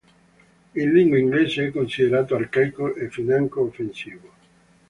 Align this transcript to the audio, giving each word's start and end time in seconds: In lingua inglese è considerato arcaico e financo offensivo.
In 0.73 0.93
lingua 0.95 1.19
inglese 1.19 1.67
è 1.67 1.69
considerato 1.69 2.33
arcaico 2.33 2.95
e 2.95 3.07
financo 3.11 3.61
offensivo. 3.61 4.31